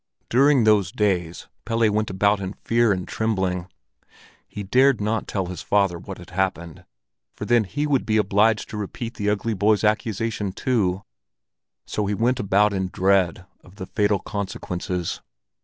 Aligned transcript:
During 0.31 0.63
those 0.63 0.91
days, 0.91 1.47
Pelle 1.63 1.87
went 1.91 2.09
about 2.09 2.39
in 2.39 2.53
fear 2.53 2.91
and 2.91 3.07
trembling. 3.07 3.67
He 4.47 4.63
dared 4.63 4.99
not 4.99 5.27
tell 5.27 5.45
his 5.45 5.61
father 5.61 5.99
what 5.99 6.17
had 6.17 6.31
happened, 6.31 6.85
for 7.35 7.45
then 7.45 7.65
he 7.65 7.85
would 7.85 8.03
be 8.03 8.17
obliged 8.17 8.67
to 8.71 8.77
repeat 8.77 9.13
the 9.13 9.31
boy's 9.53 9.83
ugly 9.83 9.87
accusation, 9.91 10.53
too; 10.53 11.03
so 11.85 12.07
he 12.07 12.15
went 12.15 12.39
about 12.39 12.73
in 12.73 12.87
dread 12.91 13.45
of 13.63 13.75
the 13.75 13.85
fatal 13.85 14.17
consequences. 14.17 15.21